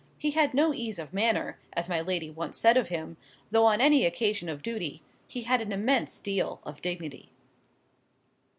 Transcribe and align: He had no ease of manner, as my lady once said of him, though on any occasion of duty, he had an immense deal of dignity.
He 0.17 0.31
had 0.31 0.55
no 0.55 0.73
ease 0.73 0.97
of 0.97 1.13
manner, 1.13 1.59
as 1.73 1.87
my 1.87 2.01
lady 2.01 2.31
once 2.31 2.57
said 2.57 2.75
of 2.75 2.87
him, 2.87 3.17
though 3.51 3.65
on 3.67 3.79
any 3.79 4.03
occasion 4.03 4.49
of 4.49 4.63
duty, 4.63 5.03
he 5.27 5.41
had 5.43 5.61
an 5.61 5.71
immense 5.71 6.17
deal 6.17 6.59
of 6.65 6.81
dignity. 6.81 7.29